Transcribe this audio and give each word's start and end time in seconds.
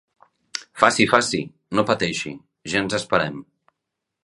Faci, 0.83 1.03
faci. 1.11 1.41
No 1.79 1.85
pateixi, 1.91 2.33
ja 2.73 2.83
ens 2.87 2.99
esperem. 3.03 3.39